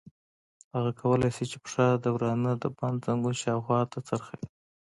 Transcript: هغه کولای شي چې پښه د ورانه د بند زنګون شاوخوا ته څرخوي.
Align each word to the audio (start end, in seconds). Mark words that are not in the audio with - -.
هغه 0.73 0.91
کولای 1.01 1.31
شي 1.35 1.45
چې 1.51 1.57
پښه 1.63 1.85
د 2.03 2.05
ورانه 2.15 2.51
د 2.57 2.65
بند 2.77 2.97
زنګون 3.05 3.35
شاوخوا 3.41 3.79
ته 3.91 3.97
څرخوي. 4.07 4.45